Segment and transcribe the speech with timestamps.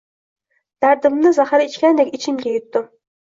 [0.85, 2.89] Dardimni zahar ichgandek, ichimga yutdim.